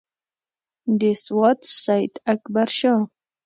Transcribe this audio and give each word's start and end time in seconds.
د 0.99 1.01
سوات 1.25 1.59
سیداکبرشاه. 1.83 3.01